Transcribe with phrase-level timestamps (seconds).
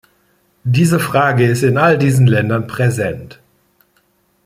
[0.63, 3.39] Diese Frage ist in all diesen Ländern präsent.